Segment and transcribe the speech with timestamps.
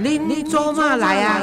[0.00, 1.40] 您您做嘛来啊？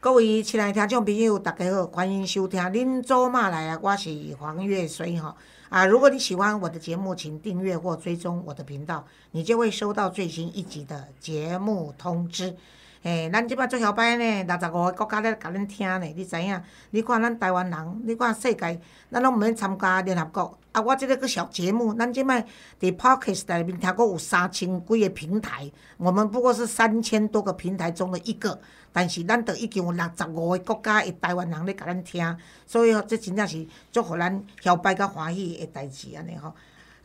[0.00, 4.08] 各位亲爱的听众朋友，大家好，欢迎收听《您做嘛来啊》，我是
[4.40, 5.36] 黄月水哈
[5.68, 5.84] 啊！
[5.84, 12.56] 如果你喜欢我的节目，请订阅或追踪我的频道，你就会收到最新一集的节目通知。
[13.04, 16.60] 诶，咱即摆做小摆呢，六十五个国家咧甲恁听呢，你知影？
[16.90, 18.80] 你看咱台湾人，你看世界，
[19.10, 20.58] 咱拢毋免参加联合国。
[20.72, 22.44] 啊，我即个个小节目，咱即摆
[22.80, 28.60] 伫 Podcast 内面听过有三千几个平台，我们不过是三千多个平台中的一个，
[28.92, 32.36] 但是咱都已经有六十五个国家的台湾人咧甲咱听，
[32.66, 36.52] 所以吼，这真正是足互咱小摆甲欢喜的代志安尼吼。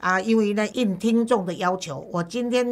[0.03, 2.67] 啊，因为呢应听众的要求，我今天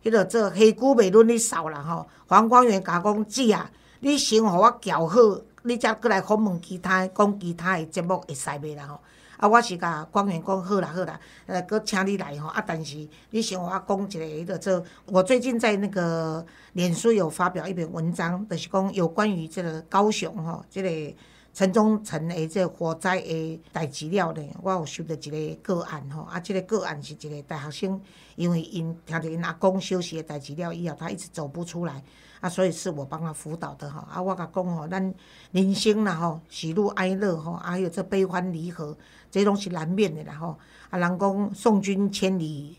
[0.00, 2.06] 迄个做黑姑美论的扫了吼。
[2.28, 3.68] 黄光源甲讲姐啊，
[3.98, 5.18] 你先互我叫好，
[5.64, 9.00] 你才过来访问其他讲其他的节目会使袂啦吼。
[9.38, 12.46] 啊，我是甲光源讲好啦好啦，呃，搁请你来吼。
[12.46, 21.16] 啊，但是你先互我讲一个迄个做，我最近在那个脸书有发表一篇文章，就是讲有关于这个高雄吼，这个。
[21.58, 28.00] 城中城的这火灾的代志了呢，我有收到一个个案吼，啊，这个个案是一个大学生，
[28.36, 32.00] 因为因听着因阿公休息的代志了以后，他一直走不出来，
[32.40, 35.12] 啊，所以是我帮他辅导的吼，啊，我甲讲吼，咱
[35.50, 38.96] 人生啦吼，喜怒哀乐吼，还有这悲欢离合，
[39.28, 40.56] 这拢是难免的啦吼，
[40.90, 42.76] 啊，人讲送君千里，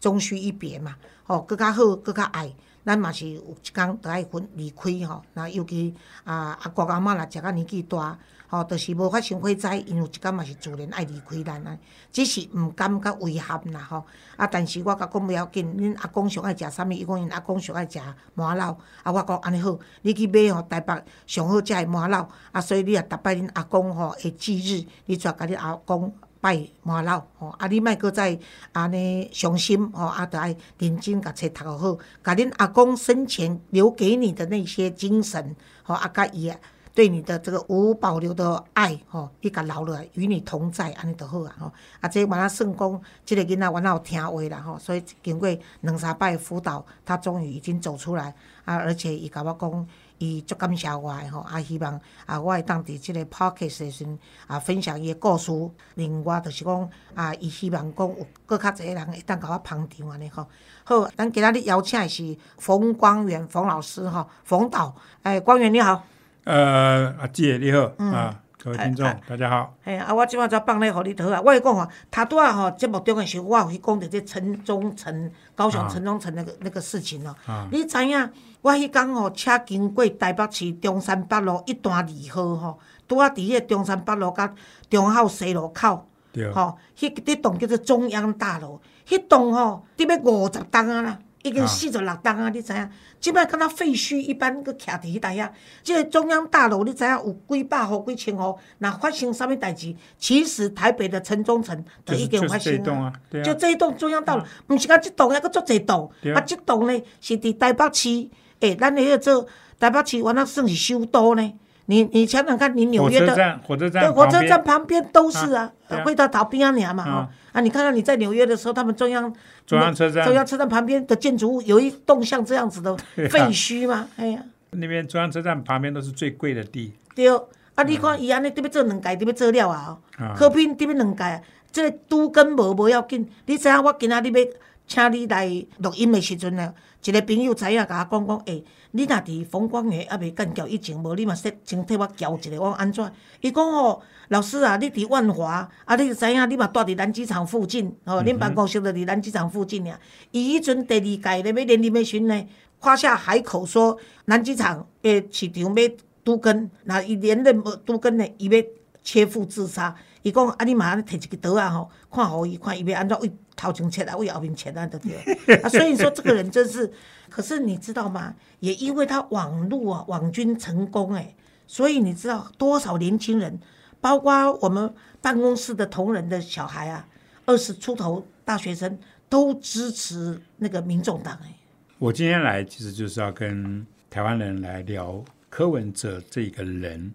[0.00, 2.52] 终须一别嘛，吼，搁较好，更较爱。
[2.86, 5.92] 咱嘛是有一工着爱分离开吼，那尤其
[6.22, 11.76] 啊阿公阿嬷若食到年纪大，吼，着是无法生火灾，因有一工嘛是自然爱离开咱啊，
[12.12, 14.04] 只是毋甘甲遗憾啦吼。
[14.36, 16.92] 啊，但是我甲讲袂要紧，恁阿公上爱食啥物？
[16.92, 18.00] 伊讲因阿公上爱食
[18.34, 18.66] 麻辣，
[19.02, 26.14] 啊，我讲安尼好，你去买吼台北上好食的麻辣，啊，所以你也逐摆恁阿公吼的忌日，你带甲恁阿公。
[26.46, 27.66] 拜麻老吼，啊！
[27.66, 28.38] 你莫搁再
[28.70, 30.24] 安尼伤心吼，啊！
[30.26, 36.52] 得爱认真甲册读好，甲恁阿公生前留给你的那些精神吼，啊，甲伊
[36.94, 41.72] 对你的这个无保留的爱吼，伊甲留落来，与你同在，安尼就好啊吼。
[41.98, 45.48] 啊，这完了算讲，即个囡仔完了有听话啦吼，所以经过
[45.80, 48.32] 两三摆辅导，他终于已经走出来
[48.64, 49.88] 啊，而且伊甲我讲。
[50.18, 54.06] 伊足感谢我诶吼，啊希望啊我会当伫即个 podcast 诶时
[54.46, 55.52] 啊分享伊诶故事，
[55.94, 60.46] 另外就是讲啊伊希望讲有搁较侪人会当甲我捧场安尼吼。
[60.84, 66.04] 好，咱今仔日邀请诶是冯光远冯老师吼，冯导，诶，光源你好。
[66.44, 68.42] 呃，阿姐你好，啊。
[68.66, 69.72] 各位听众，大家好。
[69.84, 71.40] 嘿啊，我即摆才放咧，互你讨啊。
[71.40, 77.32] 我讲吼，他拄啊吼节目中诶时，我有去讲着这城中城、高雄城中城那个那个事情咯。
[77.70, 78.28] 你知影？
[78.62, 84.52] 我迄工吼，车经过台北市中山北路一段二号吼，拄啊伫迄个中山北路甲
[84.90, 86.04] 中孝西路口，
[86.52, 91.16] 吼，迄迄栋叫做中央大楼，迄栋吼得要五十栋啊啦。
[91.46, 92.48] 已经四十六栋啊！
[92.50, 92.90] 你知影？
[93.20, 95.50] 即摆敢若废墟一般，搁徛伫迄搭遐。
[95.82, 98.58] 即个中央大楼，你知影有几百户、几千户？
[98.78, 99.94] 若发生啥物代志？
[100.18, 103.12] 其实台北的城中城都已经发生啊。
[103.44, 106.10] 就这一栋中央大楼，毋是讲即栋，还搁足侪栋。
[106.34, 108.28] 啊，即栋呢是伫台北市，
[108.60, 109.46] 诶，咱迄个做
[109.78, 111.52] 台北市，原来算是首都呢。
[111.86, 113.26] 你你想想看，你纽约的
[113.64, 115.72] 火车站，火车站旁边都是啊，
[116.04, 117.28] 会到逃兵啊娘嘛哈。
[117.52, 119.32] 啊，你看到你在纽约的时候，他们中央
[119.66, 124.08] 中央车站中央车站旁边的建筑物有一栋像这样子的废墟嘛？
[124.16, 126.92] 哎呀，那边中央车站旁边都是最贵的地。
[127.14, 127.28] 对，
[127.74, 129.98] 啊，你看伊安尼，得要做两届，得要做了啊。
[130.36, 133.28] 科宾得要两届，这个都跟无无要紧。
[133.46, 134.46] 你知影我今仔日要
[134.88, 136.74] 请你来录音的时阵呢，
[137.06, 138.64] 一个朋友知影甲我讲讲，诶。
[138.92, 143.12] 你若伫风光园还袂干交以前，无你嘛说先替我交一个，我安怎？
[143.42, 150.00] 伊讲吼，老师啊，你伫万华，啊，你知影你嘛住伫南机场附近，吼，恁办公室就伫南机场附近尔。
[150.30, 152.46] 伊迄阵第二届咧要连任要选呢，
[152.78, 155.90] 夸下海口说南机场诶市场要
[156.24, 158.62] 拄根，那伊连任无拄根呢，伊要
[159.06, 159.94] 切腹自杀。
[160.22, 165.08] 伊讲啊，你嘛安尼摕一个刀啊吼，看互伊看伊要安怎为头前切啊，为后面切啊，对不
[165.46, 165.54] 对？
[165.62, 166.92] 啊，所以说这个人真是。
[167.30, 168.34] 可是你知道吗？
[168.58, 171.34] 也因为他网路啊，网军成功哎，
[171.68, 173.60] 所以你知道多少年轻人，
[174.00, 174.92] 包括我们
[175.22, 177.06] 办公室的同仁的小孩啊，
[177.44, 178.98] 二十出头大学生
[179.28, 181.54] 都支持那个民众党哎。
[181.98, 187.14] 我今天来其实就是要跟台湾人来聊柯文哲这个人，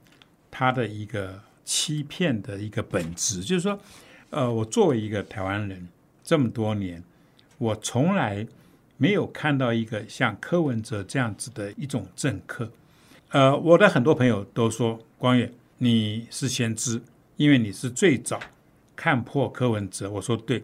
[0.49, 1.39] 他的一个
[1.71, 3.79] 欺骗的一个本质，就是说，
[4.29, 5.87] 呃，我作为一个台湾人
[6.21, 7.01] 这么多年，
[7.57, 8.45] 我从来。
[8.97, 12.69] 没有看到一个像柯文哲这样子的一种政客，
[13.29, 17.01] 呃，我的很多朋友都说光远你是先知，
[17.35, 18.39] 因为你是最早
[18.95, 20.07] 看破柯文哲。
[20.11, 20.63] 我说对，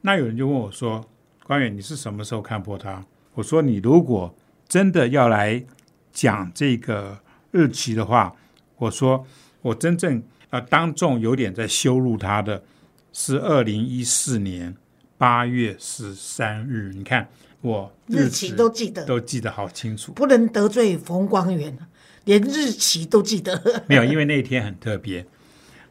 [0.00, 1.08] 那有人就问我说，
[1.44, 3.04] 官员，你是什么时候看破他？
[3.34, 4.34] 我说你如果
[4.68, 5.64] 真的要来
[6.12, 7.20] 讲这个
[7.52, 8.34] 日期的话，
[8.78, 9.24] 我说
[9.62, 12.62] 我真正呃当众有点在羞辱他的
[13.12, 14.76] 是二零一四年
[15.16, 16.92] 八月十三日。
[16.94, 17.28] 你看
[17.60, 20.12] 我日期都记得，都记得好清楚。
[20.12, 21.76] 不能得罪冯光远，
[22.24, 23.60] 连日期都记得。
[23.88, 25.26] 没有，因为那一天很特别，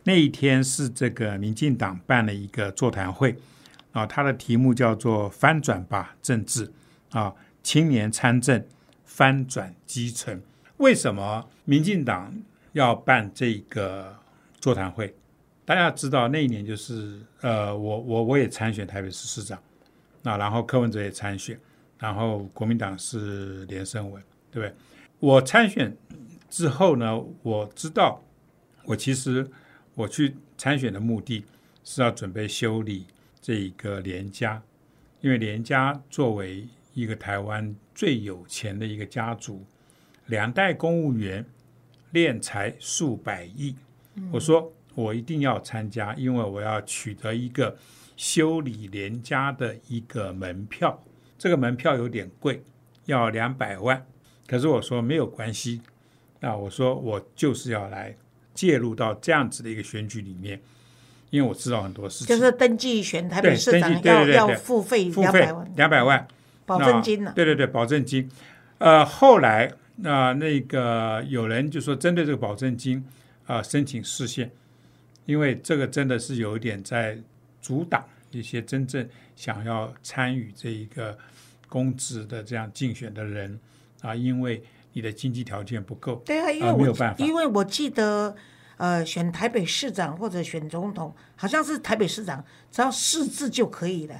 [0.03, 3.35] 那一天是这个民进党办了一个座谈会
[3.91, 6.71] 啊，它的题目叫做“翻转吧政治”
[7.11, 8.63] 啊，青年参政，
[9.03, 10.41] 翻转基层。
[10.77, 12.33] 为什么民进党
[12.71, 14.15] 要办这个
[14.67, 15.15] 座谈会？
[15.63, 19.57] 大家知道那一年就是呃，我我我也参选台北市市长，
[20.23, 21.57] 那然后柯文哲也参选，
[21.97, 24.21] 然后国民党是连胜文，
[24.51, 24.75] 对不对？
[25.19, 25.95] 我参选
[26.49, 28.21] 之后呢，我知道
[28.83, 29.49] 我其实
[29.95, 31.45] 我去参选的目的
[31.85, 33.07] 是要准备修理
[33.39, 34.61] 这一个连家，
[35.21, 39.63] 因为连家作为一个台湾最有钱的一个家族，
[40.25, 41.45] 两代公务员
[42.11, 43.73] 敛财数百亿，
[44.31, 47.77] 我说我一定要参加，因为我要取得一个
[48.15, 51.03] 修理连家的一个门票，
[51.37, 52.61] 这个门票有点贵，
[53.05, 54.05] 要两百万。
[54.47, 55.81] 可是我说没有关系，
[56.39, 58.15] 那我说我就是要来
[58.53, 60.59] 介入到这样子的一个选举里面，
[61.29, 65.71] 因为我知道很多事情，就是登记选台北市对长要要付费两百万。
[65.75, 66.27] 两百万。
[66.65, 68.29] 保证金呢、对对对，保证金。
[68.79, 73.01] 呃，后来那、那个有人就说针对这个保证金
[73.47, 74.51] 啊、申请释宪，
[75.25, 77.17] 因为这个真的是有一点在
[77.61, 81.17] 阻挡一些真正想要参与这一个
[81.67, 83.59] 公职的这样竞选的人
[84.01, 84.61] 啊，因为
[84.91, 88.35] 你的经济条件不够，对啊，因为啊我、没有办法因为我记得，
[88.75, 94.15] 呃，选台北市长或者选总统，好像是台北市长，只要四字就可以了。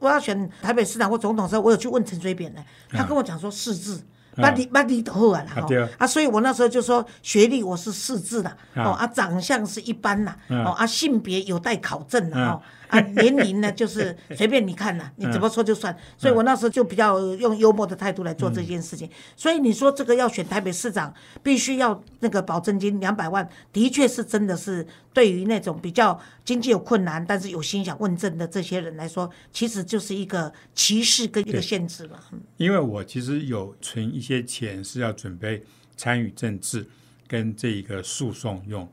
[0.00, 4.02] 我要选台北市长或总统的时候，我有去问陈水扁的，他跟我讲说四字。
[4.36, 5.66] 把你把你就好啊啦，
[5.98, 8.84] 啊所以我那时候就说学历我是四字的，啊。
[8.84, 10.36] 哦啊，长相是一般啦，
[10.76, 15.96] 啊，性别有待考证的嗯哦啊，年龄呢就是随便你看啦，你怎么说就算。
[16.18, 19.08] 所嗯以我那时候就比较用幽默的态度来做这件事情。
[19.34, 21.12] 所以你说这个要选台北市长，
[21.42, 32.18] 必须要那个保证金两百万，的确是真的是对于那种比较经济有困难，但是有心想问政的这些人来说，其实就是一个歧视跟一个限制嘛。
[32.32, 35.62] 嗯因为我其实有存一些钱是要准备
[35.96, 36.86] 参与政治
[37.26, 38.86] 跟这一个诉讼用，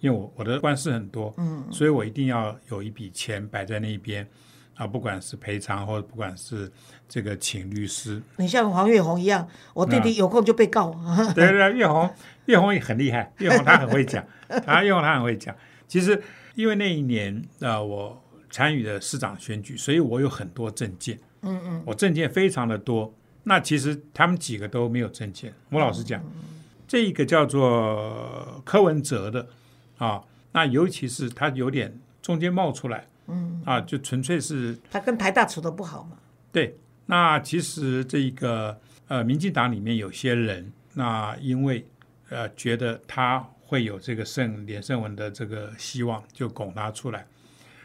[0.00, 4.26] 因为我我的官司很多，嗯，所以我一定要有一笔钱摆在那边
[4.74, 6.70] 啊，不管是赔偿或者不管是
[7.08, 10.90] 这个请律师，你像黄月红一样，我弟弟有空就被告。
[11.34, 12.10] 对对对，月红
[12.46, 14.24] 月红也很厉害，月红他很会讲，
[14.64, 15.54] 他月红他很会讲。
[15.86, 16.22] 其实
[16.54, 18.20] 因为那一年呃我
[18.50, 23.12] 参与了市长选举，所以我有很多证件，嗯嗯，我证件非常的多。
[23.42, 26.22] 那其实他们几个都没有证件，我老实讲，
[26.86, 29.46] 这一个叫做柯文哲的
[30.00, 36.16] 啊，那尤其是他有点中间冒出来，嗯啊，就纯粹是他跟台大处的不好嘛。
[36.50, 36.74] 对，
[37.04, 41.86] 那其实这一个呃，民进党里面有些人，那因为
[42.30, 47.26] 呃觉得他会有这个胜连胜文的这个希望，就拱他出来。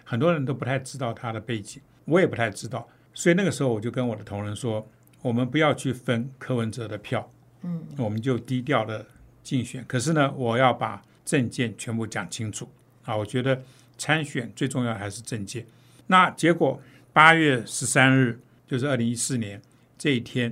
[0.05, 4.87] 很多人都不太知道他的背景，我也不太知道，所以那个时候我就跟我的同仁说，
[5.21, 7.29] 我们不要去分柯文哲的票，
[7.63, 9.05] 嗯，我们就低调的
[9.43, 9.83] 竞选。
[9.87, 12.69] 可是呢，我要把证件全部讲清楚
[13.03, 13.61] 啊，我觉得
[13.97, 15.65] 参选最重要还是证件。
[16.07, 16.79] 那结果
[17.11, 18.39] 八月十三日。
[18.67, 19.61] 就是二零一四年
[19.95, 20.51] 这一天，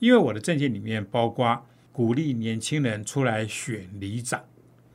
[0.00, 4.44] 因为我的证件里面包括鼓励年轻人出来选里长，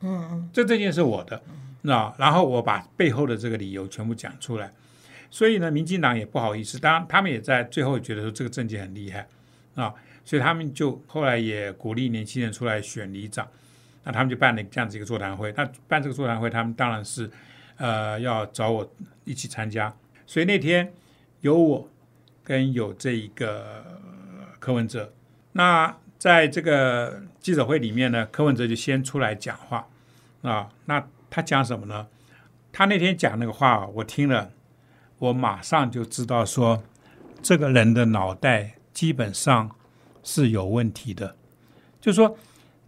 [0.00, 1.42] 嗯嗯，这证件是我的，
[1.80, 4.70] 那然后我把背后的这个理由全部讲出来，
[5.30, 9.26] 所以呢，民进党也不好意思，当然他们也在最后觉得说这个证件很厉害
[9.74, 13.48] 啊，所以他们就后来也鼓励年轻人出来选里长，
[14.04, 17.30] 那他们就办了这样子一个座谈会，那办这个座谈会，他们当然是
[17.76, 18.92] 呃要找我
[19.24, 19.94] 一起参加，
[20.26, 20.92] 所以那天
[21.40, 21.88] 有我。
[22.44, 23.84] 跟有这一个
[24.58, 25.12] 柯文哲，
[25.52, 29.86] 那在这个记者会里面呢，柯文哲就先出来讲话
[30.42, 30.68] 啊。
[30.86, 32.08] 那他讲什么呢？
[32.72, 34.50] 他那天讲那个话，我听了，
[35.18, 36.82] 我马上就知道说，
[37.40, 39.70] 这个人的脑袋基本上
[40.24, 41.36] 是有问题的。
[42.00, 42.36] 就说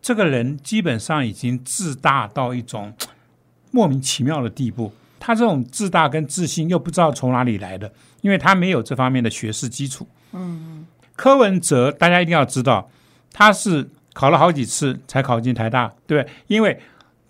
[0.04, 2.92] 这个人基本上已经自大到一种
[3.72, 4.92] 莫名其妙的地步。
[5.18, 10.06] 他这种自大跟自信又不知道从哪里来的，因为他没有这方面的学识基础。
[10.32, 12.90] 嗯，柯文哲大家一定要知道，
[13.32, 16.32] 他是考了好几次才考进台大，对不对？
[16.48, 16.78] 因为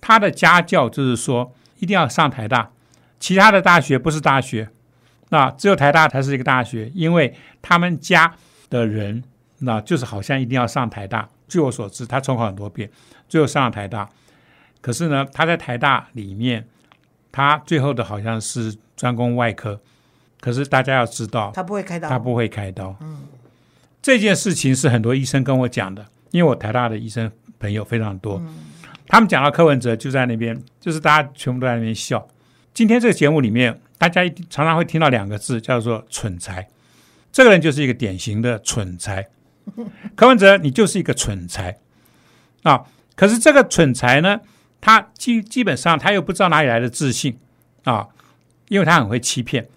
[0.01, 2.69] 他的家教就是说一定要上台大，
[3.21, 4.69] 其他的大学不是大学。
[5.29, 8.35] 那只有台大才是一个大学，因为他们家
[8.69, 9.23] 的人
[9.61, 11.29] 那就是好像一定要上台大。
[11.49, 12.91] 据我所知，他重考很多遍，
[13.29, 14.09] 最后上了台大。
[14.81, 16.67] 可是呢，他在台大里面，
[17.33, 19.81] 他最后的好像是专攻外科。
[20.41, 22.95] 可是大家要知道，他不会开刀，他不会开刀。
[23.01, 23.23] 嗯，
[24.03, 28.37] 这件事情是很多医生跟我讲的，因为我台大的医生朋友非常多。
[28.45, 28.55] 嗯，
[29.09, 32.29] 他们讲到柯文哲就在那边，就是大家全部都在那边笑。
[32.75, 36.69] 今天这个节目里面，大家常常会听到两个字，叫做“蠢材”。
[37.33, 39.29] 这个人就是一个典型的蠢材。
[40.15, 41.79] 柯文哲，你就是一个蠢材
[42.63, 42.85] 啊！
[43.17, 44.41] 可是这个蠢材呢，
[44.81, 47.39] 他基基本上他又不知道哪里来的自信
[47.85, 48.09] 啊，
[48.69, 49.69] 因为他很会欺骗。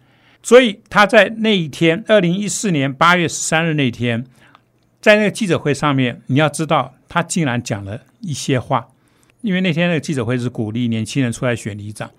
[0.44, 4.26] 所以他在那一天，二零一四年八月十三日那天，
[5.02, 8.88] 在那个记者会上面，你要知道，他竟然讲了一些话。
[9.42, 12.10] 因为那天那个记者会是鼓励年轻人出来选里长，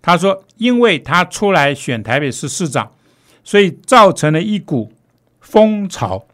[0.00, 2.92] 他说，因为他出来选台北市市长，
[3.44, 4.92] 所以造成了一股
[5.40, 6.26] 风潮。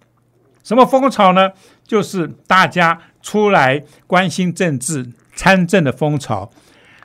[0.64, 1.50] 什么风潮呢？
[1.86, 6.50] 就是大家出来关心政治、参政的风潮，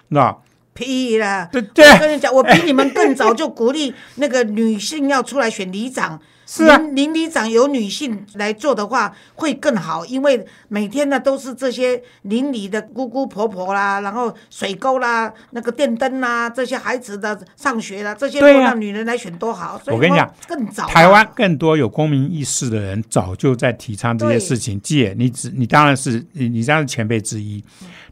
[0.07, 0.35] 那。
[0.79, 1.49] 屁啦！
[1.51, 6.17] 对对，我跟你讲，我比你们更早就鼓励那个女性要出来选里长。
[6.51, 19.79] 是啊，邻里长由女性来做的话会更好，因为每天呢都是这些邻里的姑姑婆婆啦，然后水沟啦、那个电灯啦，这些孩子的上学啦，这些都让女人来选多好。
[19.85, 24.81] 我跟你讲，更早，台湾更多有公民意识的人早就在提倡这些事情。
[24.81, 27.63] 姐，你只你当然是你你当然是前辈之一，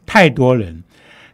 [0.06, 0.84] 太多人。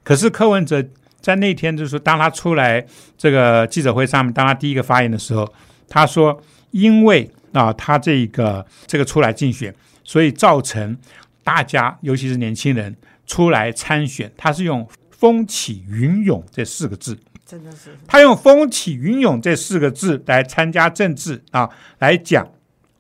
[0.03, 0.83] 可是柯文哲。
[1.25, 2.85] 在那天，就是当他出来
[3.17, 5.51] 这个记者会上面，当他第一个发言的时候，
[5.89, 6.39] 他说
[6.71, 10.95] ：“因为啊，他这个这个出来竞选，所以造成
[11.43, 12.95] 大家，尤其是年轻人
[13.27, 14.31] 出来参选。
[14.37, 21.67] 他是用‘风起云涌’这四个字，真的是他用‘风起云涌’这四个字来参加政治啊，
[22.01, 22.47] 来讲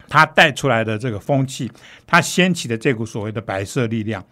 [0.09, 1.71] 他带出来的这个风气，
[2.07, 4.25] 他掀起的这股所谓的白色力量。”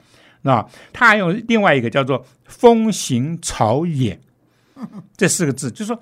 [0.42, 4.18] 那他还用另外一个叫做“风行草野”
[5.16, 6.00] 这四个字，就是说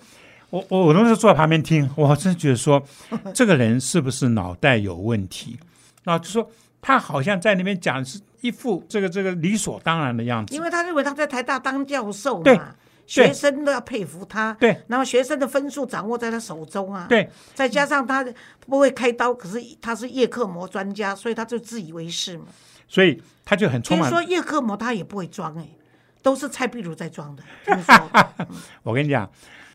[0.49, 2.83] 我我我当时坐在旁边听，我真觉得说
[3.35, 5.59] 这个人是不是脑袋有问题
[6.05, 6.19] 啊？
[6.19, 12.75] 就说他好像在那边讲是一副这个这个理所当然的样子，因为他认为他在台大当教授嘛，
[13.07, 18.25] 学生都要佩服他，对，然后学生的分数掌握在他手中啊，对，再加上他
[18.61, 22.47] 不会开刀，可是他是叶克膜专家，所以他就自以为是嘛。
[22.89, 24.09] 所以他就很充满。
[24.09, 25.67] 听说叶克膜他也不会装哎，
[26.23, 27.43] 都是蔡壁如在装的。
[28.85, 29.29] 我跟你讲，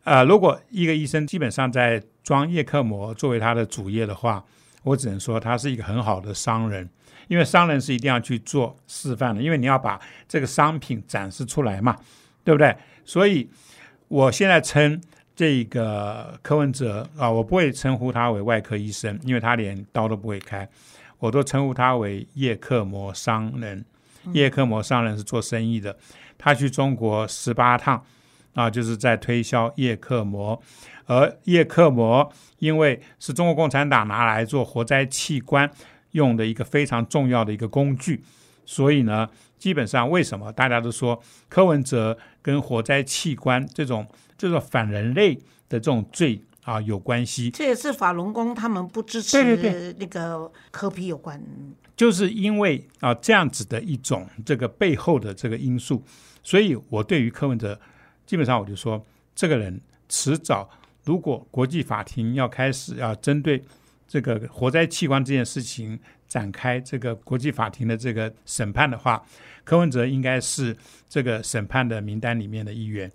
[0.06, 4.42] 呃，如果一个医生基本上在装叶克膜作为他的主业的话，
[4.84, 6.90] 我只能说他是一个很好的商人，
[7.28, 11.98] 因为商人是一定要去做示范的，因为你要把这个商品展示出来嘛，
[12.46, 12.74] 对不对？
[13.04, 13.50] 所以
[14.08, 15.02] 我现在称
[15.36, 20.66] 这个柯文哲啊，我不会称呼他为外科医生，因为他连刀都不会开。
[21.26, 23.84] 我都称呼他为叶克膜商人。
[24.32, 25.96] 叶克膜商人是做生意的，
[26.38, 28.04] 他去中国十八趟
[28.54, 30.62] 啊，就是在推销叶克膜。
[31.08, 35.70] 而叶克膜因为是中国共产党拿来做活摘器官
[36.12, 38.24] 用的一个非常重要的一个工具，
[38.66, 45.36] 所以呢，基本上为什么大家都说柯文哲跟活摘器官这种这种反人类
[45.70, 46.42] 的这种罪？
[46.66, 51.40] 啊，有关系，这也是法轮功他们不支持那个科皮有关，
[51.96, 56.04] 就是因为啊这样子的一种这个背后的这个因素，
[56.42, 57.80] 所以我对于柯文哲，
[58.26, 59.00] 基本上我就说，
[59.36, 59.80] 这个人
[60.10, 60.68] 迟早
[61.04, 63.64] 如果国际法庭要开始要针对
[64.08, 69.24] 这个活摘器官这件事情展开这个国际法庭的这个审判的话，
[69.64, 70.76] 柯文哲应该是
[71.08, 73.12] 这个审判的名单里面的一员。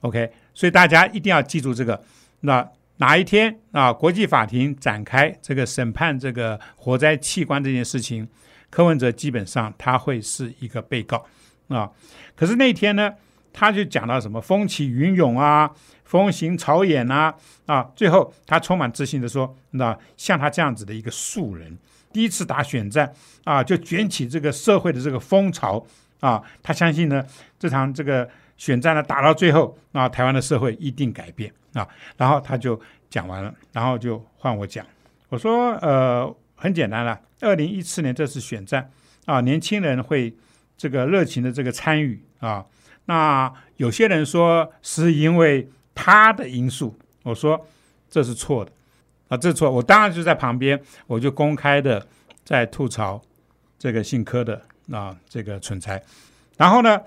[0.00, 2.02] OK，所以大家一定要记住这个。
[2.42, 2.68] 那
[2.98, 3.92] 哪一天啊？
[3.92, 8.28] 国际法庭展开这个审判这个火灾器官这件事情，
[8.70, 11.26] 柯文哲基本上他会是一个被告
[11.68, 11.90] 啊。
[12.36, 13.12] 可是那天呢，
[13.52, 15.68] 他就讲到什么风起云涌啊，
[16.04, 17.34] 风行草偃啊
[17.66, 17.90] 啊。
[17.96, 21.76] 最后他充满自信的说：“那像他这样子的一个素人，
[22.12, 23.12] 第一次打选战
[23.44, 25.84] 啊，就卷起这个社会的这个风潮
[26.20, 26.40] 啊。
[26.62, 27.24] 他相信呢，
[27.58, 28.28] 这场这个
[28.62, 34.86] 选战呢打到最后那，台湾的社会一定改变。”啊，然后他就讲完了，然后就换我讲。
[35.30, 37.20] 我说，呃，很简单了。
[37.40, 38.88] 二零一四年这次选战
[39.24, 40.32] 啊，年轻人会
[40.78, 42.64] 这个热情的这个参与啊。
[43.06, 47.66] 那有些人说是因为他的因素，我说
[48.08, 48.70] 这是错的
[49.26, 49.68] 啊，这是错。
[49.68, 52.06] 我当然就在旁边，我就公开的
[52.44, 53.20] 在吐槽
[53.76, 56.00] 这个姓柯的啊，这个蠢材。
[56.56, 57.00] 然后呢，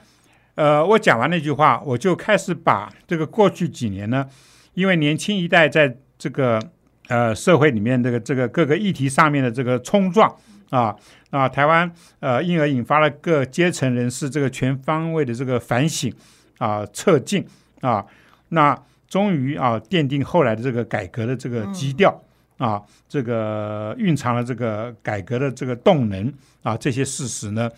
[0.56, 4.28] 呃，我讲完那句话，我就开始把这个过去几年呢。
[4.74, 6.60] 因为年轻一代在这个
[7.08, 10.30] 呃社会里面这个这个各个议题上面的这个冲撞
[10.70, 10.96] 啊
[11.30, 16.14] 啊，台湾呃因而引发了各阶层人士这个全方位的这个反省
[16.58, 17.46] 啊测进
[17.82, 18.06] 啊，
[18.50, 22.22] 那终于啊奠定后来的这个改革的这个基调。
[22.58, 26.34] 啊，这个蕴藏了这个改革的这个动能
[26.64, 27.70] 啊，这些事实呢，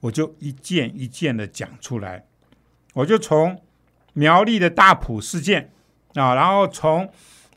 [0.00, 2.24] 我就一件一件的讲出来。
[2.94, 3.60] 我就从
[4.14, 5.70] 苗栗的大埔事件
[6.14, 7.08] 啊，然后从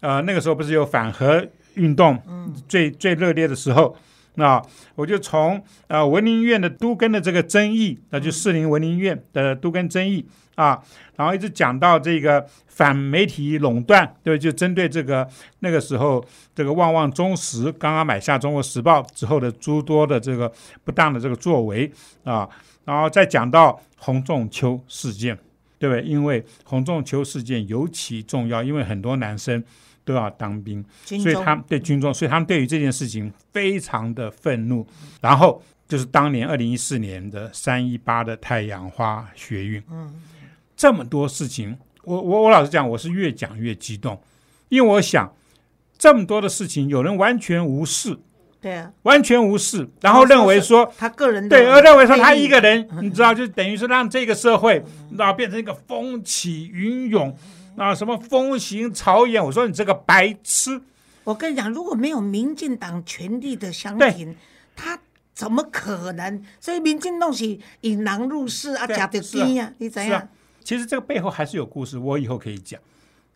[0.02, 2.22] 呃那个时候不是有反核运动
[2.68, 3.96] 最最热烈的时候，
[4.36, 4.62] 那
[4.96, 10.26] 我就从呃文林院的都根的这个争议，那就士林文林院的都根争议。
[10.56, 10.80] 啊，
[11.16, 15.28] 然后一直讲到这个反媒体垄断，对，就针对这个
[15.60, 16.24] 那个时候
[16.54, 20.52] 这个旺旺中时刚刚买下《中国时报》之后的诸多的这个
[20.84, 21.92] 不当的这个作为
[22.26, 22.48] 啊，
[22.86, 25.36] 然后再讲到洪仲秋事件，
[25.80, 26.04] 对不对？
[26.04, 29.64] 因为洪仲秋事件尤其重要，因为很多男生
[30.12, 34.86] 都要当兵，所以他们对军中，所以他们对于这件事情非常的愤怒。
[35.22, 40.22] 然后就是当年二零一四年的三一八的太阳花学运，嗯。
[40.76, 44.20] 这么多事情，我我我老实讲，我是越讲越激动，
[44.70, 45.32] 因为我想
[45.96, 48.18] 这么多的事情，有人完全无视，
[48.60, 54.84] 对啊，完全无视，然后认为说他个人对，而认为说他一个人， 你知道，就等于是让这个社会，
[55.16, 57.38] 然后变成一个风起云涌，
[57.76, 59.44] 啊，什么风行草偃。
[59.44, 60.82] 我说你这个白痴！
[61.24, 64.36] 我跟你讲，如果没有民进党权力的相挺，
[64.76, 65.00] 他
[65.34, 66.44] 怎么可能？
[66.60, 70.28] 所以民进党是引狼入室啊，假的低呀，你怎样？
[70.64, 72.80] 其实这个背后还是有故事，我以后可以讲。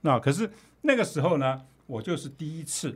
[0.01, 0.49] 那可是
[0.81, 2.95] 那个时候呢，我就是第一次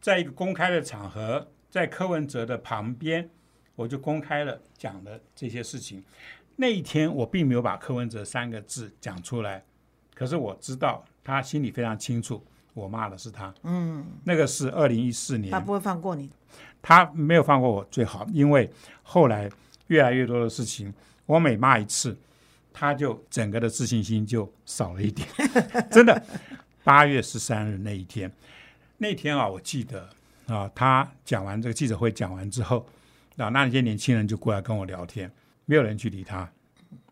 [0.00, 3.30] 在一个公开的场合，在柯文哲的旁边，
[3.76, 6.04] 我就公开了讲了这些事情。
[6.56, 9.64] 那一天我并没有把柯文哲三个字讲出来，
[10.14, 12.42] 可是我知道他心里非常清楚，
[12.74, 13.52] 我骂的是他。
[13.62, 16.30] 嗯，那个是二零一四年，他不会放过你。
[16.80, 18.70] 他没有放过我，最好，因为
[19.02, 19.50] 后来
[19.86, 20.92] 越来越多的事情，
[21.26, 22.16] 我每骂一次。
[22.74, 25.28] 他就整个的自信心就少了一点，
[25.92, 26.24] 真的。
[26.82, 28.32] 八月十三日那一天，
[28.96, 30.08] 那天啊，我记得
[30.46, 32.86] 啊，他讲完这个记者会讲完之后，
[33.36, 35.30] 啊，那些年轻人就过来跟我聊天，
[35.66, 36.50] 没有人去理他，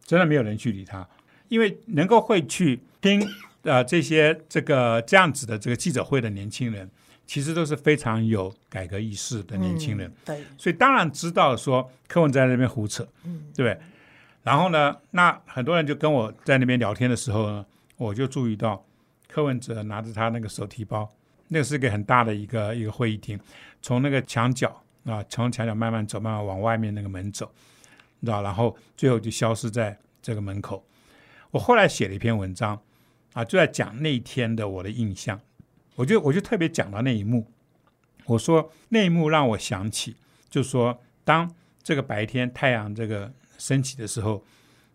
[0.07, 1.07] 真的没有人去理他，
[1.51, 3.21] 因为能够会去听
[3.63, 6.89] 呃这些这个这样子的这个记者会的年轻人，
[7.27, 13.79] 其实都是非常有改革意识的年轻人，对，所以当然知道说柯文在那边胡扯，嗯，对不对？
[14.43, 17.67] 然后呢，那很多人就跟我在那边聊天的时候呢，
[17.99, 18.83] 我就注意到
[19.29, 21.13] 柯文哲拿着他那个手提包，
[21.49, 23.39] 那是个很大的一个一个会议厅，
[23.83, 27.53] 从那个墙角啊，从墙角慢慢走，慢慢往外面那个门走，
[28.21, 30.83] 你知道，然后最后就消失在这个门口。
[31.51, 32.81] 我后来写了一篇文章
[33.33, 35.41] 啊，就在讲那一天的我的印象，
[35.97, 37.47] 我就我就特别讲到那一幕，
[38.27, 40.17] 我说那一幕让我想起，
[40.49, 43.33] 就说当这个白天太阳这个。
[43.61, 44.43] 升起的时候，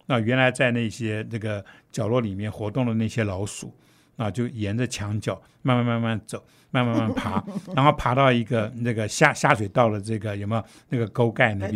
[0.08, 3.72] 那原来在那些这个角落里面活动的那些老鼠
[4.18, 11.74] 啊，就沿着墙角慢慢慢慢走，慢慢慢慢爬， 然后爬到一个那个下下水道的这个有没有那个沟盖那边，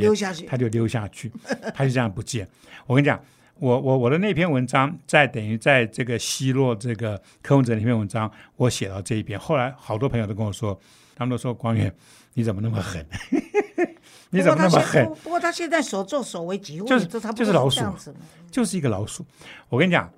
[0.48, 1.32] 它就溜下去，
[1.76, 2.50] 它就这样不见。
[2.88, 3.24] 我跟你讲，
[3.60, 10.80] 我我我的那篇文章在等于在这个奚落这个柯文哲那篇文章，我写到这一边，后来好多朋友都跟我说，
[11.16, 11.94] 他们都说光远
[12.34, 13.06] 你怎么那么狠？
[14.32, 15.06] 你怎么那么狠？
[15.24, 17.84] 不过他现在所作所为几乎就是就是老鼠，
[18.52, 19.26] 就是一个老鼠。
[19.70, 20.12] 我跟你讲，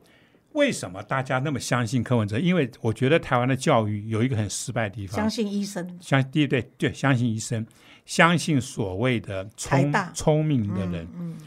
[0.52, 2.38] 为什么大家那么相信柯文哲？
[2.38, 5.16] 因为我觉得台湾的教育有一个很失败的地方。
[5.16, 7.66] 相信医生，相对对对，相信医生，
[8.06, 11.08] 相信所谓的聪聪明的人。
[11.18, 11.38] 嗯嗯，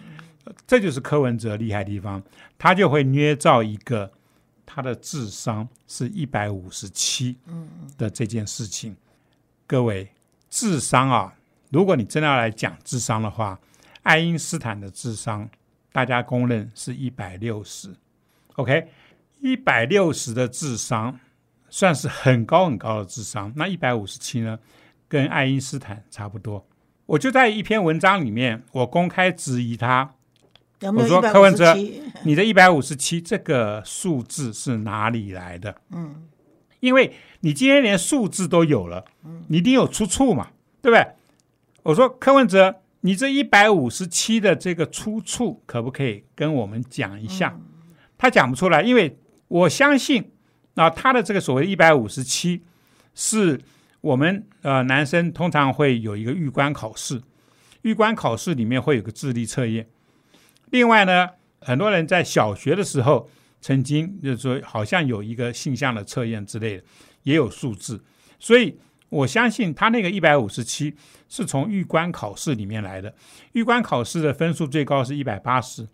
[0.67, 2.23] 这就是柯文哲厉害的地方，
[2.59, 4.11] 他就会捏造一个
[4.67, 7.37] 他的智商是一百五十七
[7.97, 8.97] 的这件事情。
[9.67, 10.11] 各位，
[10.51, 11.35] 智商啊！
[11.71, 13.59] 如果你真的要来讲智商的话，
[14.03, 15.49] 爱因斯坦的智商
[15.91, 17.95] 大家公认是一百六十
[18.57, 18.89] ，OK，
[19.41, 21.19] 一百六十的智商
[21.71, 23.53] 算是很高很高的智商。
[23.57, 24.59] 那一百五十七呢，
[25.09, 26.67] 跟爱因斯坦差不多。
[27.07, 30.15] 我就在一篇文章里面，我公开质疑他，
[30.93, 31.75] 我说柯文哲，
[32.25, 35.75] 你的一百五十七这个数字是哪里来的？
[35.91, 36.27] 嗯，
[36.81, 39.05] 因为你今天连数字都有了，
[39.49, 40.49] 你一定有出处嘛，
[40.83, 41.07] 对不对？
[41.83, 47.59] 我说柯文哲，你这一百五十七的这个出处可不可以跟我们讲一下？
[48.17, 49.19] 他讲不出来，因为
[49.49, 50.33] 我相信
[50.75, 52.63] 啊，他的这个所谓一百五十七，
[53.15, 53.61] 是
[54.01, 57.21] 我们呃男生通常会有一个预官考试，
[57.83, 59.87] 预官考试里面会有个智力测验。
[60.71, 61.29] 另外呢，
[61.61, 63.29] 很多人在小学的时候
[63.61, 66.85] 曾经就是说好像有一个性向的测验之类的，
[67.23, 68.03] 也有数字，
[68.39, 70.95] 所以我相信他那个一百五十七
[71.29, 73.15] 是从预官考试里面来的。
[73.53, 75.87] 预官考试的分数最高是一百八十，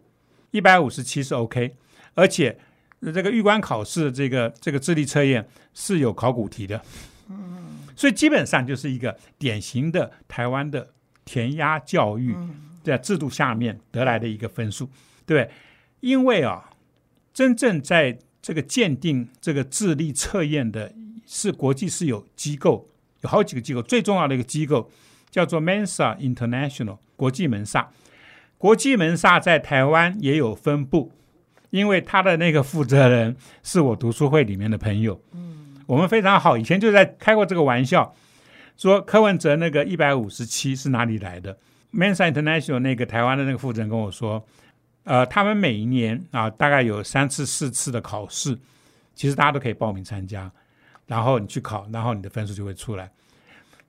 [0.51, 1.77] 一百五十七是 OK，
[2.15, 2.59] 而且
[3.01, 6.83] 这个预官考试的这个这个智力测验是有考古题的，
[7.29, 10.89] 嗯，所以基本上就是一个典型的台湾的
[11.25, 12.35] 填鸭教育
[12.83, 14.89] 在制度下面得来的一个分数，
[15.27, 15.51] 对？
[16.01, 16.71] 因为啊，
[17.35, 20.93] 真正在这个鉴定这个智力测验的
[21.27, 22.89] 是国际是有机构，
[23.21, 24.91] 有好几个机构，最重要的一个机构
[25.31, 27.91] 叫做 Mensa International 国际门萨。
[28.57, 31.13] 国际门萨在台湾也有分部，
[31.71, 38.15] 因为他的那个负责人是我读书会里面的朋友，嗯，我们非常好，以前就在开过这个玩笑，
[38.77, 41.59] 说柯文哲那个一百五十七是哪里来的
[41.93, 44.45] ？Mensa International 那个台湾的那个负责人跟我说。
[45.05, 48.57] 呃，他们每一年啊，大概有三次、四次的考试，
[49.15, 50.49] 其实大家都可以报名参加，
[51.07, 53.11] 然后你去考，然后你的分数就会出来。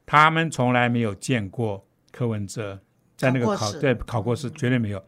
[0.05, 2.79] 他们从来没有见过柯文哲
[3.17, 5.03] 在那个考对考过试，绝对没有。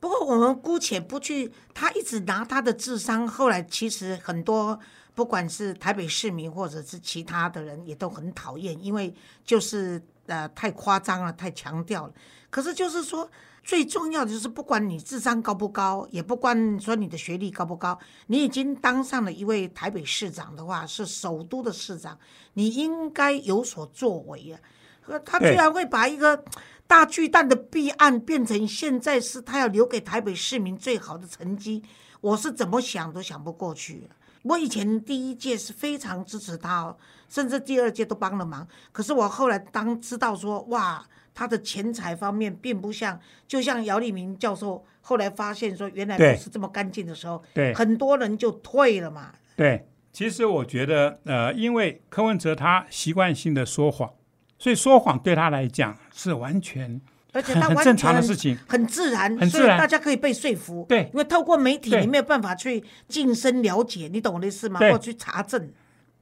[0.00, 4.80] 不过我们姑且不去，他一直拿他的智商，后来其实很多
[5.14, 12.12] 不管是台北市民或者是其他的人也都很讨厌，因为就是呃太夸张了，太强调了。
[12.50, 13.30] 可是就是说。
[13.66, 22.16] 最重要的就是，不管你智商高不高，也不管说你的学历高不高，你已经当上了一位台北市长的话，是首都的市长，
[22.52, 25.18] 你应该有所作为啊！
[25.24, 26.44] 他居然会把一个
[26.86, 31.82] 大巨蛋的弊案变成现在是他要留给台北市民最好的成绩，
[32.20, 34.08] 我是怎么想都想不过去。
[34.44, 36.96] 我以前第一届是非常支持他，
[37.28, 38.66] 甚至第二届都帮了忙。
[38.92, 41.04] 可是我后来当知道说，哇！
[41.38, 49.34] 他的钱财方面并不像，就像姚立明教授后来发现说，原来不是这么干净的时候，对，很多人就退了嘛。
[49.54, 54.10] 对，其实我觉得，呃，因为柯文哲他习惯性的说谎，
[54.58, 56.98] 所以说谎对他来讲是完全，
[57.34, 60.86] 而且他很正常的事情，很自然，很自然，大家可以被说服。
[60.88, 64.80] 对，因为透过媒体，你没有办法去近身了解，你懂我的意思吗？
[64.80, 65.70] 或去查证。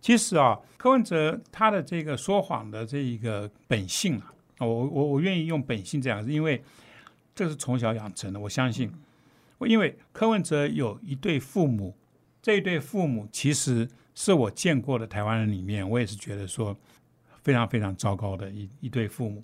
[0.05, 4.35] 其实啊，柯文哲他的这个说谎的这一个本性啊。
[4.59, 6.63] 我我我愿意用本性这样，因为
[7.35, 8.39] 这是从小养成的。
[8.39, 8.93] 我相信，
[9.61, 11.97] 因为柯文哲有一对父母，
[12.43, 16.77] 这一对父母其实是我见过的台湾人里面，我也是觉得说
[17.43, 19.43] 非常非常糟糕的一一对父母，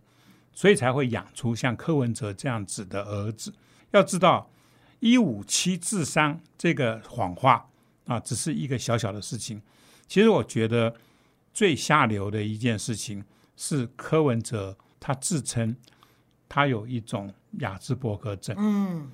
[0.52, 3.50] 所以才会养出像柯文哲这样子的儿子。
[3.92, 4.50] 要知道，
[4.98, 7.66] 一五七智商这个谎话
[8.04, 9.62] 啊，只是一个小小的事情。
[10.10, 10.94] 其实我觉得
[11.54, 13.24] 最下流的一件事情
[13.56, 14.76] 是柯文哲。
[15.02, 15.74] 他自称
[16.46, 18.54] 他有一种雅斯伯格症。
[18.58, 19.10] 嗯，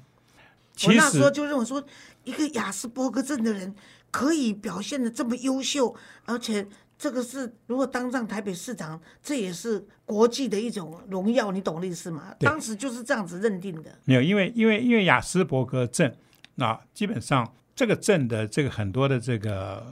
[0.83, 1.81] 我那时候就认为说，
[2.25, 3.73] 一个雅斯伯格症的人
[4.11, 6.67] 可以表现的这么优秀，而且
[6.99, 12.35] 这个是如果当上台北市长，这也是国际的一种荣耀，你懂的意思吗？
[12.41, 13.97] 当时就是这样子认定的。
[14.07, 16.13] 没有，因为因为因为雅斯伯格症，
[16.57, 19.87] 那基本上这个症的这个很多的这个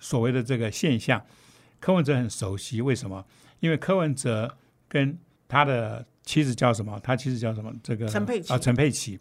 [0.00, 1.24] 所谓的这个现象，
[1.80, 2.80] 柯文哲很熟悉。
[2.80, 3.24] 为什么？
[3.60, 4.56] 因为柯文哲
[4.88, 7.00] 跟他的妻子叫什么？
[7.02, 7.72] 他妻子叫什么？
[7.82, 9.18] 这个陈佩琪啊，陈佩琪，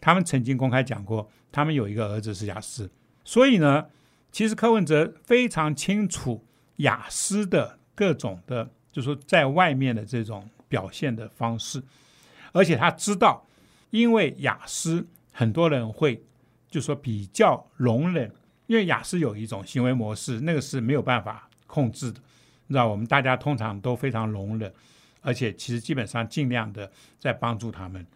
[0.00, 2.90] 他们曾经公开讲过，他们有一个儿子是雅思。
[3.24, 3.86] 所以呢，
[4.30, 6.44] 其实柯文哲非常清楚
[6.76, 11.82] 雅思的各种的，就说在外面的这种表现的方式，
[12.52, 13.46] 而且他知道，
[13.90, 16.22] 因为雅思很多人会
[16.70, 18.30] 就说比较容忍，
[18.68, 22.20] 因为雅思有一种行为模式，那个是没有办法控制的，
[22.68, 24.72] 你知道，我们大家通常都非常容忍。
[25.20, 28.06] 而且其实基本上尽量的在帮助他们，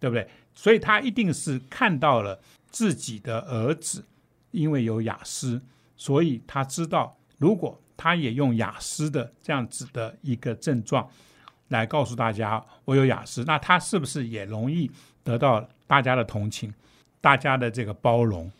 [0.00, 0.26] 对不对？
[0.54, 4.04] 所以他一定是看到了自己的儿子
[4.50, 5.60] 因为有雅思，
[5.96, 11.08] 所以他知道如果他也用雅思的这样子的一个症状
[11.68, 14.90] 来告诉大家我有雅思，那他是不是也容易
[15.22, 16.72] 得到大家的同情、
[17.20, 18.50] 大家的这个包容？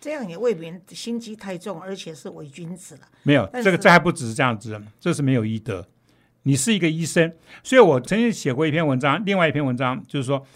[0.00, 3.02] 这样也未免心机太重，而且是伪君子了。
[3.22, 5.86] 没有这个，这还不只是这样子，这是没有医德。
[6.42, 10.46] 你是一个医生，所以我曾经写过一篇文章，另外一篇文章就是说，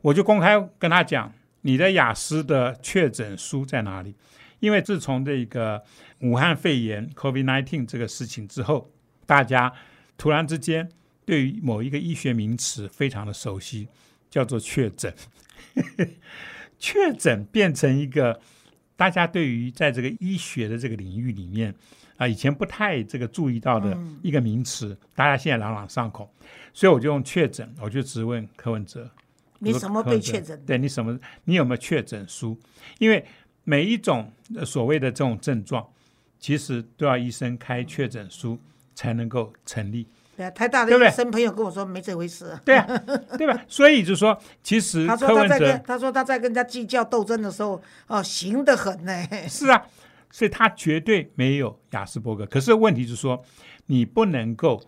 [0.00, 4.16] 我就公开跟他讲，你的雅思的确诊书在哪里？
[4.58, 5.84] 因为自从这个
[6.22, 8.90] 武汉肺炎 （COVID-19） 这个事情之后，
[9.24, 9.72] 大家
[10.18, 10.88] 突然之间
[11.24, 13.86] 对于某一个医学名词非常的熟悉，
[14.28, 15.14] 叫做确诊。
[16.78, 18.40] 确诊变成一个
[18.96, 21.74] 大家对于在这个医学的这个领域里面。
[22.18, 26.26] 啊，以前不太这个注意到的一个名词，大家现在朗朗上口，
[26.72, 29.10] 所以我就用确诊，我就直问柯文哲，
[29.58, 30.58] 你什么被确诊？
[30.64, 31.20] 对你什么？
[31.44, 32.58] 你有没有确诊书？
[32.98, 33.22] 因为
[33.64, 35.86] 每一种呃所谓的这种症状，
[36.40, 38.58] 其实都要医生开确诊书
[38.94, 40.06] 才能够成立。
[40.36, 42.60] 对啊，台大的医生朋友跟我说没这回事啊。
[42.64, 42.86] 对啊，
[43.38, 43.58] 对吧？
[43.66, 49.26] 所以就是说，其实他说他在跟他说他在跟人家计较斗争的时候，哦，行得很呢。
[49.48, 49.82] 是啊，
[50.30, 52.44] 所以他绝对没有雅斯伯格。
[52.46, 53.42] 可是问题就是说，
[53.86, 54.82] 你不能够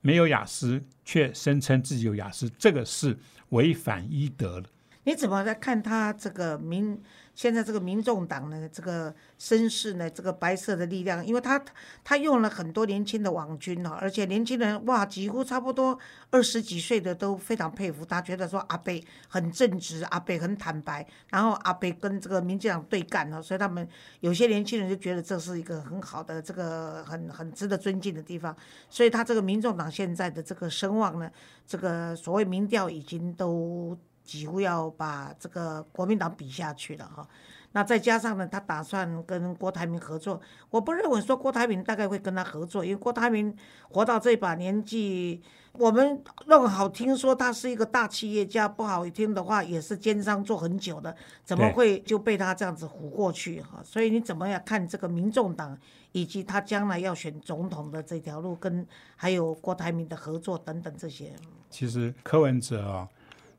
[0.00, 3.18] 没有雅思却声称自己有雅思，这个是
[3.50, 4.68] 违反医德的。
[5.06, 6.98] 你怎么在看他这个民
[7.34, 8.68] 现在这个民众党呢？
[8.72, 10.08] 这个声势呢？
[10.08, 11.62] 这个白色的力量，因为他
[12.04, 15.98] 他用了很多年轻的网军哈，而且年轻人哇，几乎差不多
[16.30, 23.86] 二十几岁的都非常佩服他，觉得说阿贝很正直，阿贝很坦白，然后阿贝跟这个民进党对干了，所以他们
[24.20, 28.56] 有些年轻人就觉得这是一个很好的这个很很值得尊敬的地方，
[28.88, 31.28] 所以他这个民众党现在的这个声望呢，
[31.66, 33.98] 这个所谓民调已经都。
[34.24, 37.26] 几乎要把这个国民党比下去了哈。
[37.72, 40.40] 那再加上呢，他打算跟郭台铭合作。
[40.70, 43.52] 我不认为说郭台铭大概会跟他合作，因为郭台铭
[43.88, 53.80] 活到这把年纪，我们弄好听说他是一个大企业家，不好听的话也是奸商做很久的，怎么会就被他这样子唬过去哈？
[53.82, 55.76] 所以你怎么样看这个民众党
[56.12, 61.32] 以及他将来要选总统的这条路，跟还有郭台铭的合作等等这些？
[61.70, 63.08] 其实柯文哲啊、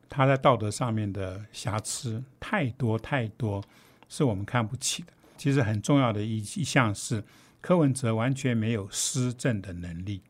[0.09, 3.63] 他在道德上面的瑕疵太多太多，
[4.07, 5.09] 是我们看不起的。
[5.37, 7.23] 其实很重要的一一项是，
[7.61, 10.21] 柯文哲完全没有施政的能力。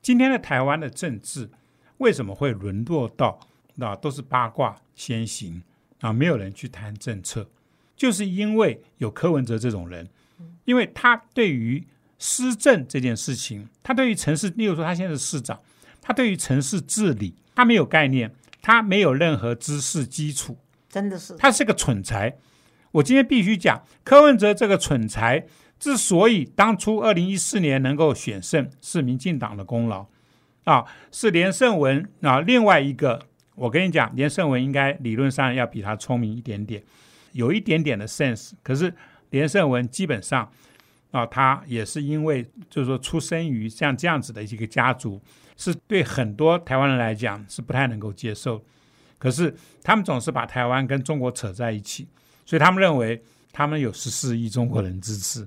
[0.00, 1.48] 今天的台湾的政治
[1.98, 3.38] 为什么会沦落到
[3.76, 5.62] 那都是八卦先行
[6.00, 6.12] 啊？
[6.12, 7.48] 没有人去谈政策，
[7.96, 10.08] 就是因为有柯文哲这种人，
[10.64, 11.86] 因为他对于
[12.18, 15.60] 施政这件事情，他对于城市，例如说他现在是市长，
[16.00, 20.56] 他对于城市治理他没有概念，他没有任何知识基础，
[20.88, 22.38] 真的是他是个蠢材。
[22.92, 25.46] 我今天必须讲，柯文哲这个蠢材
[25.78, 30.06] 之所以当初二零一四年能够选胜，是民进党的功劳
[30.64, 32.40] 啊，是连胜文啊。
[32.40, 36.82] 另外一个，我跟你讲，连胜文应该理论上要比他聪明一点点，
[37.32, 38.52] 有一点点的 sense。
[38.62, 38.94] 可是
[39.30, 40.48] 连胜文基本上
[41.10, 45.20] 啊，他也是因为就是说出生于像这样子的一个家族，
[45.62, 48.60] 是对很多台湾人来讲是不太能够接受。
[49.16, 52.08] 可是他们总是把台湾跟中国扯在一起，
[52.44, 53.22] 所以他们认为
[53.52, 55.46] 他们有十四亿中国人支持。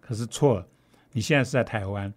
[0.00, 0.66] 可是错了，
[1.12, 2.12] 你现在是在台湾，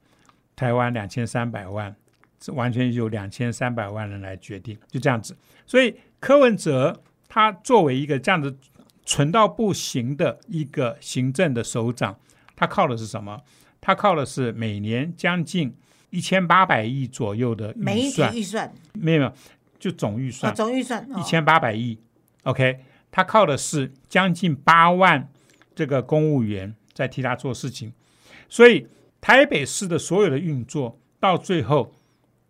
[0.55, 1.95] 台湾两千三百万，
[2.41, 5.37] 是完全由两千三百万人来决定，就这样子。
[5.67, 8.57] 所以柯文哲他作为一个这样子
[9.05, 12.19] 蠢到不行的一个行政的首长，
[12.55, 13.39] 他靠的是什么？
[13.79, 15.75] 他靠的是每年将近
[16.17, 18.73] 一千八百亿左右的预算，体预算。
[18.93, 19.33] 没有没有，
[19.77, 21.99] 就总预啊，算总预算一千八百亿。
[22.41, 22.79] OK，
[23.11, 25.29] 他靠的是将近八万
[25.75, 27.93] 这个公务员在替他做事情，
[28.49, 28.87] 所以
[29.21, 31.93] 台北市的所有的运作到最后，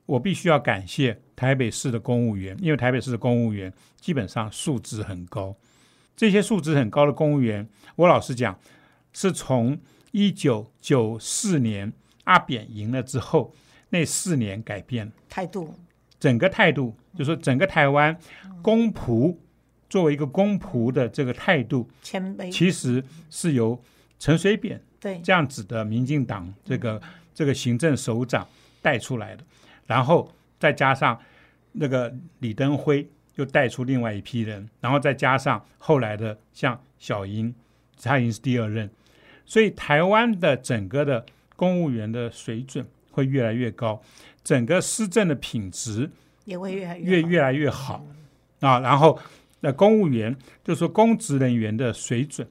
[0.05, 5.53] 我必须要感谢台北市的公务员，因为台北市的公务员基本上素质很高。
[6.15, 8.57] 这些素质很高的公务员，我老实讲，
[9.11, 9.77] 是从
[10.11, 11.91] 一九九四年
[12.27, 13.53] 阿扁赢了之后
[13.89, 15.09] 那四年改变。
[15.29, 15.73] 态度，
[16.19, 18.15] 整个态度，就是说整个台湾
[18.61, 19.35] 公仆
[19.89, 23.81] 作为一个公仆的这个态度，谦卑，其实是由
[24.19, 27.01] 陈水扁对，这样子的民进党这个
[27.33, 28.45] 这个行政首长
[28.81, 29.43] 带出来的，
[29.85, 31.17] 然后再加上
[31.71, 37.53] 那个李登辉又带出另外一批人，然后再加上后来的像小英，
[38.01, 38.89] 他已经是第二任，
[39.45, 41.25] 所以台湾的整个的
[41.57, 44.01] 公务员的水准会越来越高，
[44.45, 46.09] 整个施政的品质
[46.45, 48.05] 也会越越越来越好
[48.61, 48.79] 啊。
[48.79, 49.19] 然后
[49.59, 52.47] 那公务员，就是说公职人员的水准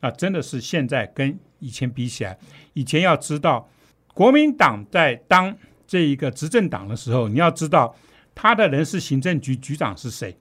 [0.00, 2.36] 啊，真的是现在跟以前比起来，
[2.72, 3.68] 以前要知道
[4.14, 5.54] 国民党在当
[5.86, 7.94] 这一个执政党的时候，你要知道
[8.34, 10.34] 他的人事行政局局长是谁，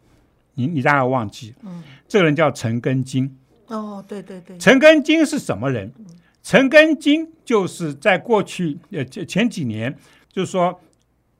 [0.54, 3.38] 你你大概忘记，嗯，这个人叫陈根金。
[3.68, 5.92] 哦，对对对，陈根金是什么人？
[6.42, 9.96] 陈根金就是在过去呃前前几年，
[10.32, 10.80] 就是说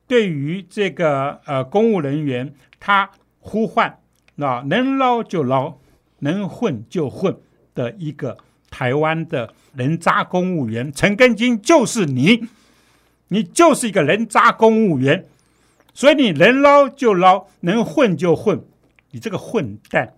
[0.06, 3.10] 对于这个呃公务人员，他
[3.40, 3.98] 呼唤
[4.36, 5.78] 啊能捞就捞，
[6.20, 7.36] 能混就混
[7.74, 8.36] 的一个
[8.70, 12.46] 台湾的人渣公务员，陈根金就是你，
[13.28, 15.26] 你就是一个人渣公务员，
[15.94, 18.62] 所以你能捞就捞，能混就混，
[19.10, 20.14] 你这个混蛋，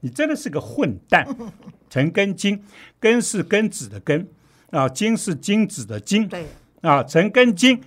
[0.00, 1.26] 你真的是个混蛋。
[1.90, 2.64] 陈根金，
[2.98, 4.26] 根是根子的根
[4.70, 6.46] 啊，金是金子的金对，
[6.80, 7.82] 啊，陈根金，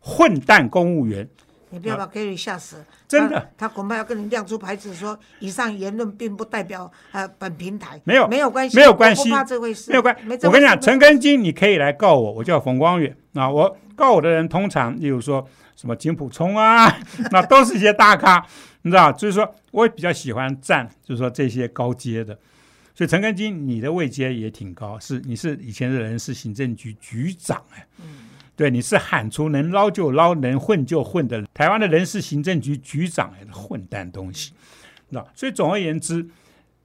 [0.00, 1.28] 混蛋公务员，
[1.70, 3.38] 你不要把 Gary 吓死，真的。
[3.56, 13.16] 他，他恐怕要跟你亮出牌子说，以上言论并不代表呃本平台，没有没有关系，没有关系不怕这回事，没有关没这我跟你讲，陈根金你可以来告我，我叫冯光远。
[13.34, 13.48] 啊。
[13.48, 16.92] 我告我的人通常，例如说什么金普聪啊，
[17.30, 18.44] 那都是一些大咖，
[18.82, 22.36] 你知道，就是说我也比较喜欢站，就是说这些高阶的。
[23.00, 27.88] 所以陈根金，你的位阶也挺高，是你是以前的人事行政局局长哎，
[28.54, 34.52] 对，你是喊出能捞就捞，能混就混的台湾的人事行政局局长哎，混蛋东西，
[35.08, 36.28] 那所以总而言之，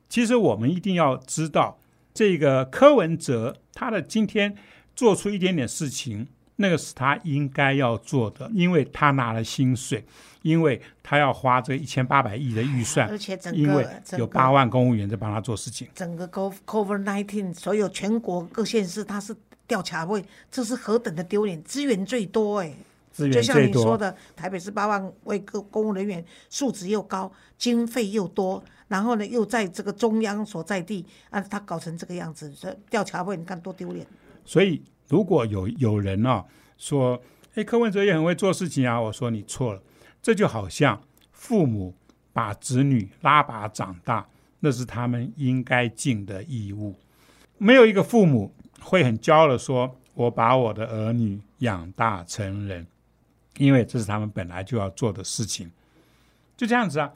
[0.07, 1.77] 其实我们一定要知道，
[2.13, 4.55] 这个柯文哲他的今天
[4.95, 6.25] 做出一点点事情，
[6.57, 10.05] 那个是他应该要做的，因为他拿了薪水，
[10.41, 15.87] 因为他要花这一千八百亿的预算，而且整因为个有八万公务员在帮他做事情。
[15.93, 19.35] 整个 Co Cover nineteen 所有全国各县市，他是
[19.67, 22.73] 调查会，这是何等的丢脸，资源最多哎、
[23.11, 34.05] 资就像源最多，你说的，台北市八万位公公务人员，素质又高，经费又多，然后呢又在这个中央所在地，啊，他搞成这个样子，这调查会你看多丢脸。
[34.45, 36.43] 所以如果有有人啊
[36.77, 37.21] 说，
[37.55, 39.81] 哎，柯文哲也很会做事情啊，我说你错了，
[40.21, 41.95] 这就好像父母
[42.33, 44.27] 把子女拉拔长大，
[44.59, 46.95] 那是他们应该尽的义务。
[47.57, 52.85] 没有一个父母会很骄傲的说，我把我的儿女养大成人，
[53.57, 55.71] 因为这是他们本来就要做的事情，
[56.57, 57.13] 就这样子啊。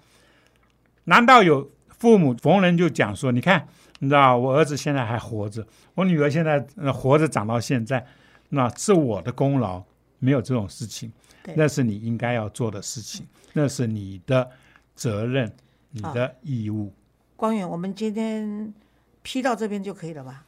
[1.06, 3.67] 难道有父母逢人就讲说，你看，
[4.00, 8.06] 你知道我儿子现在还活着，我女儿现在、呃、活着长到现在，
[8.50, 9.84] 那是我的功劳，
[10.20, 11.12] 没有这种事情
[11.44, 14.50] 对，那是你应该要做的事情，那是你的
[14.96, 15.52] 责任，
[15.92, 16.92] 你的义务。
[17.36, 18.74] 光远，我们今天
[19.22, 20.46] 批到这边就可以了吧？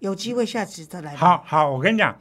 [0.00, 1.14] 有机会下次再来。
[1.16, 2.18] 好好，我跟你讲，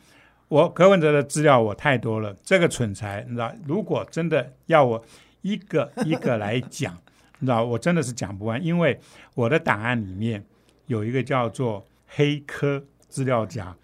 [0.48, 5.04] 我柯文哲的资料我太多了，这个蠢材，你知道，如果真的要我
[5.42, 6.98] 一个一个来讲，
[7.40, 9.00] 你知道，我真的是讲不完，因为
[9.34, 10.42] 我的档案里面
[10.88, 13.76] 有一个叫做黑科资料夹，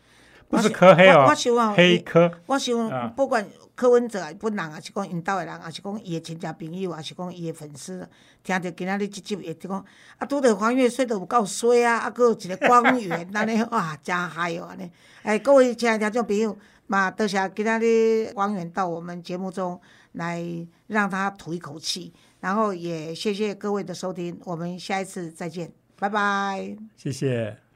[0.49, 2.31] 不是科黑哦我我，希望黑科。
[2.45, 8.07] 我希望不管柯文哲本人，还是讲因兜的人，还是讲伊的亲戚朋友，还是讲伊的粉丝，
[8.43, 9.85] 听着今仔日即集会讲，
[10.17, 14.91] 啊，拄着黄月水都有够衰啊，啊，佫有一个光源， 安尼哇，真嗨哦，安尼。
[15.23, 19.79] 哎，各位亲爱的听众朋友，嘛，多谢今仔日光源到我们节目中
[20.13, 20.45] 来，
[20.87, 26.75] 让他吐一口气，然后也谢谢各位的收听，我们下一次再见，拜拜。
[26.95, 27.70] 谢谢。